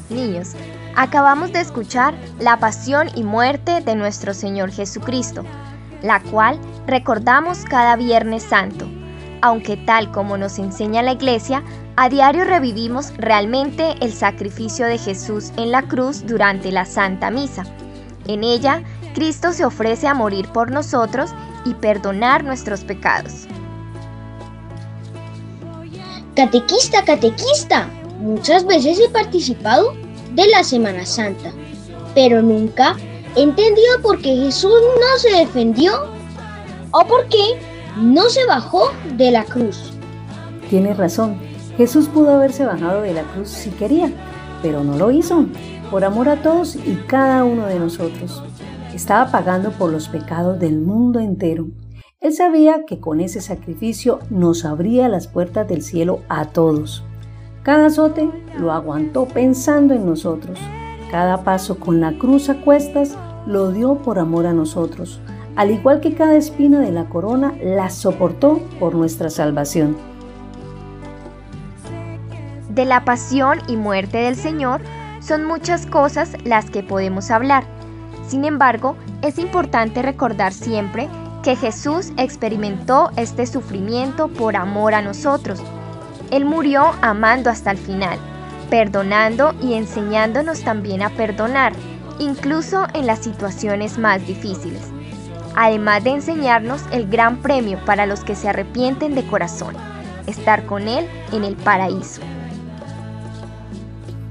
Niños, 0.09 0.55
acabamos 0.95 1.51
de 1.51 1.61
escuchar 1.61 2.15
la 2.39 2.57
pasión 2.59 3.09
y 3.15 3.23
muerte 3.23 3.81
de 3.81 3.95
nuestro 3.95 4.33
Señor 4.33 4.71
Jesucristo, 4.71 5.43
la 6.01 6.21
cual 6.21 6.59
recordamos 6.87 7.63
cada 7.65 7.95
Viernes 7.95 8.43
Santo, 8.43 8.87
aunque 9.41 9.77
tal 9.77 10.11
como 10.11 10.37
nos 10.37 10.57
enseña 10.59 11.03
la 11.03 11.13
Iglesia, 11.13 11.63
a 11.97 12.09
diario 12.09 12.43
revivimos 12.43 13.13
realmente 13.17 13.95
el 14.01 14.13
sacrificio 14.13 14.85
de 14.85 14.97
Jesús 14.97 15.51
en 15.57 15.71
la 15.71 15.83
cruz 15.83 16.25
durante 16.25 16.71
la 16.71 16.85
Santa 16.85 17.31
Misa. 17.31 17.63
En 18.27 18.43
ella, 18.43 18.81
Cristo 19.13 19.53
se 19.53 19.65
ofrece 19.65 20.07
a 20.07 20.13
morir 20.13 20.49
por 20.49 20.71
nosotros 20.71 21.31
y 21.63 21.73
perdonar 21.75 22.43
nuestros 22.43 22.83
pecados. 22.83 23.47
Catequista, 26.35 27.05
catequista, 27.05 27.87
muchas 28.19 28.65
veces 28.65 28.99
he 28.99 29.09
participado 29.09 29.93
de 30.35 30.47
la 30.47 30.63
Semana 30.63 31.05
Santa, 31.05 31.51
pero 32.13 32.41
nunca 32.41 32.95
he 33.35 33.41
entendido 33.41 34.01
por 34.01 34.21
qué 34.21 34.35
Jesús 34.35 34.73
no 34.99 35.19
se 35.19 35.37
defendió 35.37 35.91
o 36.91 37.05
por 37.07 37.27
qué 37.27 37.59
no 37.97 38.29
se 38.29 38.45
bajó 38.45 38.91
de 39.17 39.31
la 39.31 39.43
cruz. 39.43 39.93
Tienes 40.69 40.97
razón, 40.97 41.39
Jesús 41.77 42.07
pudo 42.07 42.31
haberse 42.31 42.65
bajado 42.65 43.01
de 43.01 43.13
la 43.13 43.23
cruz 43.23 43.49
si 43.49 43.69
quería, 43.71 44.11
pero 44.61 44.83
no 44.83 44.97
lo 44.97 45.11
hizo, 45.11 45.45
por 45.91 46.03
amor 46.03 46.29
a 46.29 46.41
todos 46.41 46.75
y 46.75 46.95
cada 47.07 47.43
uno 47.43 47.67
de 47.67 47.79
nosotros. 47.79 48.43
Estaba 48.93 49.29
pagando 49.29 49.71
por 49.71 49.91
los 49.91 50.07
pecados 50.07 50.59
del 50.59 50.79
mundo 50.79 51.19
entero. 51.19 51.67
Él 52.21 52.33
sabía 52.33 52.85
que 52.87 52.99
con 52.99 53.19
ese 53.19 53.41
sacrificio 53.41 54.19
nos 54.29 54.65
abría 54.65 55.09
las 55.09 55.27
puertas 55.27 55.67
del 55.67 55.81
cielo 55.81 56.21
a 56.29 56.45
todos. 56.45 57.03
Cada 57.65 57.87
azote 57.87 58.29
lo 58.59 58.71
aguantó 58.71 59.25
pensando 59.25 59.95
en 59.95 60.05
nosotros. 60.05 60.59
Cada 61.09 61.43
paso 61.43 61.79
con 61.79 61.99
la 61.99 62.15
cruz 62.19 62.47
a 62.47 62.61
cuestas 62.61 63.17
lo 63.47 63.71
dio 63.71 63.95
por 63.95 64.19
amor 64.19 64.45
a 64.45 64.53
nosotros. 64.53 65.19
Al 65.55 65.71
igual 65.71 65.99
que 65.99 66.13
cada 66.13 66.35
espina 66.35 66.79
de 66.79 66.91
la 66.91 67.05
corona, 67.05 67.55
la 67.63 67.89
soportó 67.89 68.59
por 68.79 68.93
nuestra 68.93 69.31
salvación. 69.31 69.97
De 72.69 72.85
la 72.85 73.03
pasión 73.03 73.57
y 73.67 73.77
muerte 73.77 74.19
del 74.19 74.35
Señor 74.35 74.81
son 75.19 75.43
muchas 75.43 75.87
cosas 75.87 76.35
las 76.43 76.69
que 76.69 76.83
podemos 76.83 77.31
hablar. 77.31 77.63
Sin 78.27 78.45
embargo, 78.45 78.95
es 79.23 79.39
importante 79.39 80.03
recordar 80.03 80.53
siempre 80.53 81.09
que 81.41 81.55
Jesús 81.55 82.11
experimentó 82.17 83.09
este 83.15 83.47
sufrimiento 83.47 84.27
por 84.27 84.55
amor 84.55 84.93
a 84.93 85.01
nosotros. 85.01 85.63
Él 86.31 86.45
murió 86.45 86.91
amando 87.01 87.49
hasta 87.49 87.71
el 87.71 87.77
final, 87.77 88.17
perdonando 88.69 89.53
y 89.61 89.73
enseñándonos 89.73 90.61
también 90.61 91.01
a 91.01 91.09
perdonar, 91.09 91.73
incluso 92.19 92.87
en 92.93 93.05
las 93.05 93.19
situaciones 93.19 93.97
más 93.97 94.25
difíciles, 94.25 94.81
además 95.55 96.03
de 96.03 96.11
enseñarnos 96.11 96.81
el 96.91 97.07
gran 97.07 97.37
premio 97.41 97.79
para 97.85 98.05
los 98.05 98.23
que 98.23 98.35
se 98.35 98.49
arrepienten 98.49 99.15
de 99.15 99.25
corazón, 99.25 99.75
estar 100.27 100.65
con 100.65 100.87
Él 100.87 101.05
en 101.31 101.43
el 101.43 101.55
paraíso. 101.55 102.21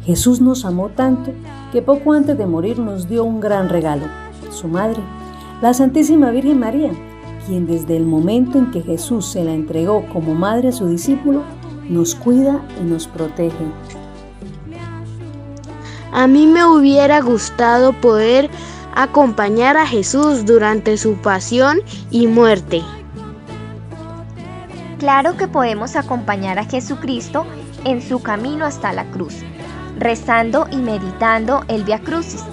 Jesús 0.05 0.41
nos 0.41 0.65
amó 0.65 0.91
tanto 0.91 1.33
que 1.73 1.81
poco 1.81 2.13
antes 2.13 2.37
de 2.37 2.47
morir 2.47 2.79
nos 2.79 3.09
dio 3.09 3.25
un 3.25 3.41
gran 3.41 3.69
regalo, 3.69 4.05
su 4.51 4.69
madre, 4.69 5.01
la 5.63 5.73
Santísima 5.73 6.31
Virgen 6.31 6.59
María, 6.59 6.93
quien 7.47 7.67
desde 7.67 7.97
el 7.97 8.05
momento 8.05 8.59
en 8.59 8.71
que 8.71 8.83
Jesús 8.83 9.27
se 9.27 9.45
la 9.45 9.53
entregó 9.53 10.05
como 10.13 10.35
madre 10.35 10.69
a 10.69 10.73
su 10.73 10.89
discípulo, 10.89 11.43
nos 11.89 12.15
cuida 12.15 12.61
y 12.81 12.85
nos 12.85 13.07
protege. 13.07 13.65
A 16.13 16.27
mí 16.27 16.47
me 16.47 16.65
hubiera 16.65 17.21
gustado 17.21 17.93
poder 17.93 18.49
acompañar 18.95 19.77
a 19.77 19.87
Jesús 19.87 20.47
durante 20.47 20.97
su 20.97 21.15
pasión 21.17 21.79
y 22.11 22.27
muerte. 22.27 22.83
Claro 24.99 25.37
que 25.37 25.49
podemos 25.49 25.97
acompañar 25.97 26.59
a 26.59 26.65
Jesucristo 26.65 27.45
en 27.85 28.01
su 28.01 28.23
camino 28.23 28.65
hasta 28.65 28.93
la 28.93 29.05
cruz, 29.11 29.35
rezando 29.99 30.67
y 30.71 30.77
meditando 30.77 31.65
el 31.69 31.85
Via 31.85 32.01
Crucis 32.01 32.45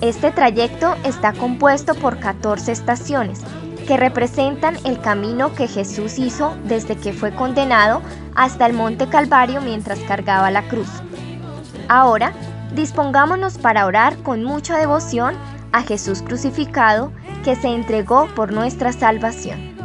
este 0.00 0.30
trayecto 0.30 0.94
está 1.04 1.32
compuesto 1.32 1.92
por 1.96 2.20
14 2.20 2.70
estaciones 2.70 3.40
que 3.88 3.96
representan 3.96 4.76
el 4.84 5.00
camino 5.00 5.54
que 5.54 5.66
Jesús 5.66 6.18
hizo 6.18 6.54
desde 6.64 6.94
que 6.94 7.14
fue 7.14 7.34
condenado 7.34 8.02
hasta 8.34 8.66
el 8.66 8.74
Monte 8.74 9.08
Calvario 9.08 9.62
mientras 9.62 9.98
cargaba 10.00 10.50
la 10.50 10.68
cruz. 10.68 10.90
Ahora, 11.88 12.34
dispongámonos 12.74 13.56
para 13.56 13.86
orar 13.86 14.18
con 14.18 14.44
mucha 14.44 14.76
devoción 14.76 15.34
a 15.72 15.80
Jesús 15.80 16.20
crucificado 16.20 17.12
que 17.44 17.56
se 17.56 17.68
entregó 17.68 18.28
por 18.34 18.52
nuestra 18.52 18.92
salvación. 18.92 19.77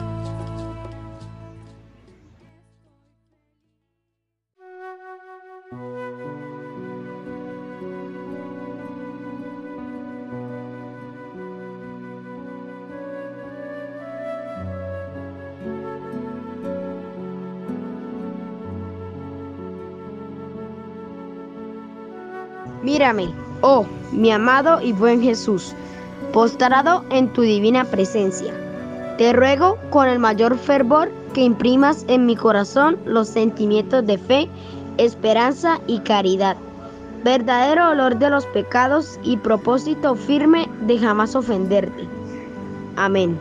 Oh, 23.60 23.86
mi 24.13 24.32
amado 24.32 24.80
y 24.80 24.94
buen 24.94 25.22
Jesús, 25.22 25.74
postrado 26.32 27.04
en 27.10 27.34
tu 27.34 27.42
divina 27.42 27.84
presencia. 27.84 28.54
Te 29.18 29.34
ruego 29.34 29.78
con 29.89 30.08
el 30.08 30.20
mayor 30.20 30.58
fervor 30.58 31.12
que 31.34 31.42
imprimas 31.42 32.06
en 32.08 32.26
mi 32.26 32.38
corazón 32.38 32.98
los 33.06 33.28
sentimientos 33.28 34.06
de 34.06 34.18
fe, 34.18 34.50
esperanza 34.98 35.82
y 35.86 36.00
caridad, 36.00 36.56
verdadero 37.26 37.89
olor 37.89 38.18
de 38.20 38.30
los 38.30 38.46
pecados 38.48 39.20
y 39.22 39.36
propósito 39.36 40.16
firme 40.16 40.70
de 40.88 40.98
jamás 40.98 41.36
ofenderte. 41.36 42.08
Amén. 42.96 43.38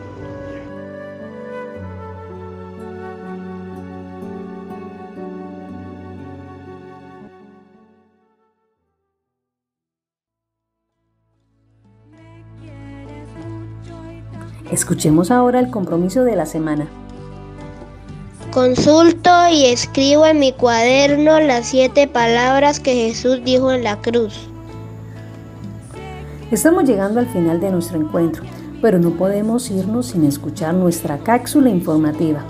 Escuchemos 14.73 15.29
ahora 15.29 15.59
el 15.59 15.69
compromiso 15.69 16.23
de 16.23 16.35
la 16.35 16.47
semana. 16.47 16.87
Consulto 18.51 19.29
y 19.51 19.65
escribo 19.65 20.25
en 20.25 20.39
mi 20.39 20.51
cuaderno 20.51 21.39
las 21.39 21.67
siete 21.67 22.07
palabras 22.07 22.79
que 22.79 22.95
Jesús 22.95 23.41
dijo 23.45 23.71
en 23.71 23.83
la 23.83 24.01
cruz. 24.01 24.33
Estamos 26.49 26.85
llegando 26.85 27.19
al 27.19 27.27
final 27.27 27.59
de 27.61 27.69
nuestro 27.69 27.99
encuentro, 27.99 28.45
pero 28.81 28.97
no 28.97 29.11
podemos 29.11 29.69
irnos 29.69 30.07
sin 30.07 30.25
escuchar 30.25 30.73
nuestra 30.73 31.19
cápsula 31.19 31.69
informativa. 31.69 32.43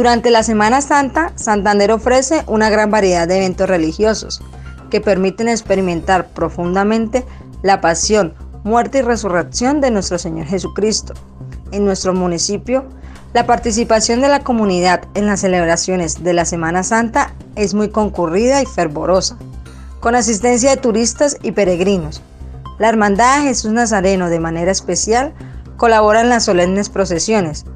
Durante 0.00 0.30
la 0.30 0.42
Semana 0.42 0.80
Santa, 0.80 1.30
Santander 1.34 1.92
ofrece 1.92 2.42
una 2.46 2.70
gran 2.70 2.90
variedad 2.90 3.28
de 3.28 3.36
eventos 3.36 3.68
religiosos 3.68 4.40
que 4.88 5.02
permiten 5.02 5.46
experimentar 5.46 6.28
profundamente 6.28 7.26
la 7.60 7.82
pasión, 7.82 8.32
muerte 8.64 9.00
y 9.00 9.02
resurrección 9.02 9.82
de 9.82 9.90
nuestro 9.90 10.18
Señor 10.18 10.46
Jesucristo. 10.46 11.12
En 11.70 11.84
nuestro 11.84 12.14
municipio, 12.14 12.86
la 13.34 13.44
participación 13.44 14.22
de 14.22 14.28
la 14.28 14.40
comunidad 14.42 15.02
en 15.12 15.26
las 15.26 15.40
celebraciones 15.40 16.24
de 16.24 16.32
la 16.32 16.46
Semana 16.46 16.82
Santa 16.82 17.34
es 17.54 17.74
muy 17.74 17.90
concurrida 17.90 18.62
y 18.62 18.64
fervorosa, 18.64 19.36
con 20.00 20.14
asistencia 20.14 20.70
de 20.70 20.78
turistas 20.78 21.36
y 21.42 21.52
peregrinos. 21.52 22.22
La 22.78 22.88
Hermandad 22.88 23.40
de 23.40 23.48
Jesús 23.48 23.72
Nazareno 23.72 24.30
de 24.30 24.40
manera 24.40 24.72
especial 24.72 25.34
colabora 25.76 26.22
en 26.22 26.30
las 26.30 26.46
solemnes 26.46 26.88
procesiones. 26.88 27.66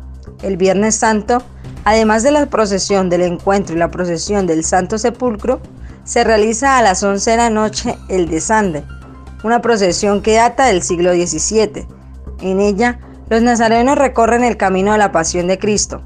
El 0.43 0.57
Viernes 0.57 0.95
Santo 0.95 1.43
Además 1.85 2.23
de 2.23 2.31
la 2.31 2.47
procesión 2.47 3.11
del 3.11 3.23
encuentro 3.23 3.77
y 3.77 3.79
la 3.79 3.91
procesión 3.91 4.47
del 4.47 4.65
Santo 4.65 4.97
Sepulcro, 4.97 5.61
se 6.05 6.25
realiza 6.25 6.79
a 6.79 6.83
las 6.83 7.03
11 7.03 7.31
de 7.31 7.37
la 7.37 7.51
noche 7.51 7.99
el 8.09 8.29
desande, 8.29 8.85
una 9.43 9.61
procesión 9.61 10.23
que 10.23 10.35
data 10.35 10.67
del 10.67 10.83
siglo 10.83 11.13
XVII. 11.13 11.87
En 12.41 12.61
ella, 12.61 13.01
los 13.29 13.43
nazarenos 13.43 13.97
recorren 13.97 14.45
el 14.45 14.57
camino 14.57 14.93
de 14.93 14.99
la 14.99 15.13
pasión 15.13 15.47
de 15.47 15.59
Cristo, 15.59 16.03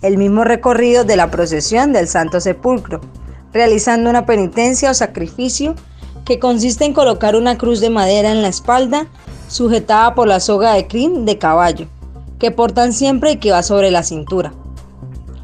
el 0.00 0.18
mismo 0.18 0.42
recorrido 0.42 1.04
de 1.04 1.16
la 1.16 1.30
procesión 1.30 1.92
del 1.92 2.08
Santo 2.08 2.40
Sepulcro, 2.40 3.00
realizando 3.52 4.10
una 4.10 4.26
penitencia 4.26 4.90
o 4.90 4.94
sacrificio 4.94 5.74
que 6.24 6.38
consiste 6.38 6.84
en 6.84 6.94
colocar 6.94 7.36
una 7.36 7.58
cruz 7.58 7.80
de 7.80 7.90
madera 7.90 8.30
en 8.30 8.42
la 8.42 8.48
espalda 8.48 9.06
sujetada 9.48 10.14
por 10.14 10.26
la 10.26 10.40
soga 10.40 10.74
de 10.74 10.86
crin 10.86 11.24
de 11.26 11.38
caballo, 11.38 11.86
que 12.38 12.50
portan 12.50 12.92
siempre 12.92 13.32
y 13.32 13.36
que 13.36 13.52
va 13.52 13.62
sobre 13.62 13.90
la 13.90 14.02
cintura. 14.02 14.52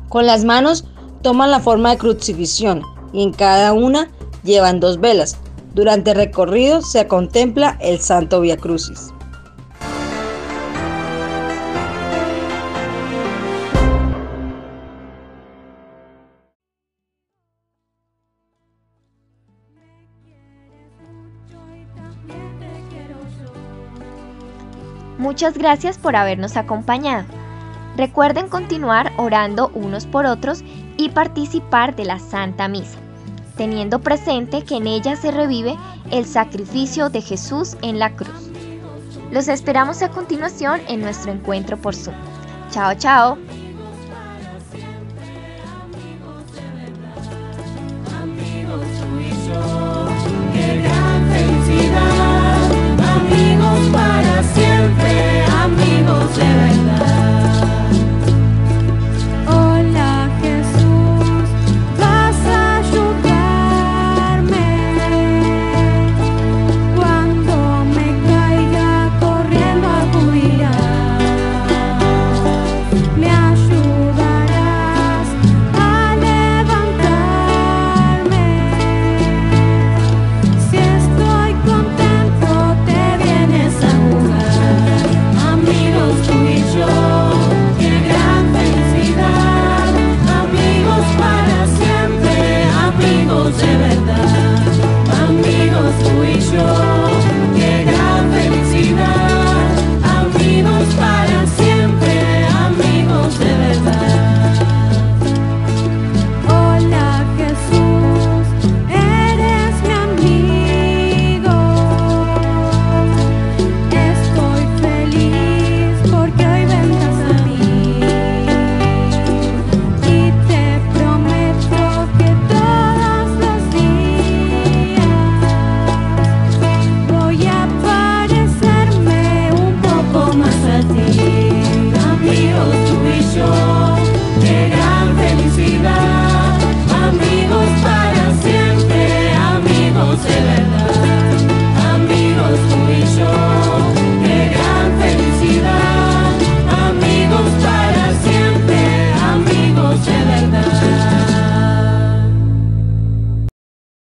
Con 0.08 0.26
las 0.26 0.44
manos 0.44 0.84
toman 1.22 1.50
la 1.50 1.60
forma 1.60 1.90
de 1.90 1.98
crucifixión 1.98 2.82
y 3.12 3.22
en 3.22 3.32
cada 3.32 3.72
una 3.72 4.08
llevan 4.42 4.80
dos 4.80 5.00
velas. 5.00 5.36
Durante 5.74 6.12
el 6.12 6.16
recorrido 6.16 6.80
se 6.82 7.06
contempla 7.06 7.76
el 7.80 8.00
Santo 8.00 8.40
Via 8.40 8.56
Crucis. 8.56 9.12
Muchas 25.18 25.58
gracias 25.58 25.98
por 25.98 26.16
habernos 26.16 26.56
acompañado. 26.56 27.37
Recuerden 27.98 28.48
continuar 28.48 29.12
orando 29.16 29.72
unos 29.74 30.06
por 30.06 30.24
otros 30.24 30.62
y 30.96 31.08
participar 31.08 31.96
de 31.96 32.04
la 32.04 32.20
Santa 32.20 32.68
Misa, 32.68 32.96
teniendo 33.56 33.98
presente 33.98 34.62
que 34.62 34.76
en 34.76 34.86
ella 34.86 35.16
se 35.16 35.32
revive 35.32 35.76
el 36.12 36.24
sacrificio 36.24 37.10
de 37.10 37.20
Jesús 37.20 37.76
en 37.82 37.98
la 37.98 38.14
cruz. 38.14 38.50
Los 39.32 39.48
esperamos 39.48 40.00
a 40.02 40.10
continuación 40.10 40.80
en 40.86 41.00
nuestro 41.00 41.32
encuentro 41.32 41.76
por 41.76 41.96
Zoom. 41.96 42.14
Chao, 42.70 42.94
chao. 42.94 43.36